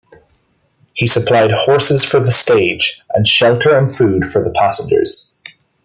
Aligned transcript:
He 0.95 1.05
supplied 1.05 1.51
horses 1.51 2.03
for 2.03 2.19
the 2.19 2.31
stage 2.31 3.03
and 3.13 3.27
shelter 3.27 3.77
and 3.77 3.95
food 3.95 4.25
for 4.25 4.43
the 4.43 4.49
passengers. 4.49 5.35